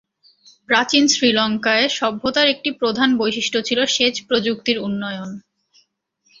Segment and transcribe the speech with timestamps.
[0.69, 5.29] প্রাচীন শ্রীলংকায় সভ্যতার একটি প্রধান বৈশিষ্ট্য ছিল সেচ প্রযুক্তির উন্নয়ন।